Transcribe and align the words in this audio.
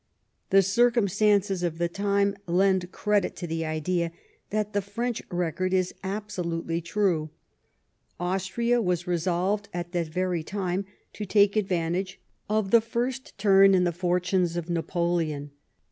The 0.49 0.63
circumstances 0.63 1.61
of 1.61 1.77
the 1.77 1.87
time 1.87 2.35
lend 2.47 2.91
credit 2.91 3.35
to 3.35 3.45
the 3.45 3.65
idea 3.65 4.11
that 4.49 4.73
the 4.73 4.81
French 4.81 5.21
record 5.29 5.73
is 5.75 5.93
absolutely 6.03 6.81
true. 6.81 7.29
Austria 8.19 8.81
was 8.81 9.05
resolved 9.05 9.69
at 9.75 9.91
that 9.91 10.07
very 10.07 10.41
time 10.41 10.85
to 11.13 11.25
take 11.27 11.55
advantage 11.55 12.19
of 12.49 12.71
the 12.71 12.81
first 12.81 13.37
tnrn 13.37 13.75
in 13.75 13.83
the 13.83 13.91
30 13.91 13.91
LIFE 13.91 13.93
OF 13.93 13.93
PBINCE 13.93 13.93
3IETTEBNICR. 13.93 13.99
fortunes 14.01 14.57
of 14.57 14.69
Napoleon. 14.71 15.51